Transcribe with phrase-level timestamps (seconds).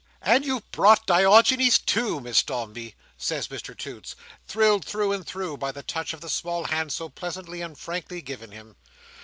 [0.23, 4.15] "And you've brought Diogenes, too, Miss Dombey!" says Mr Toots,
[4.47, 8.23] thrilled through and through by the touch of the small hand so pleasantly and frankly
[8.23, 8.77] given him.